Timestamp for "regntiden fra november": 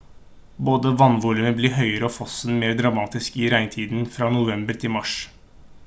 3.55-4.83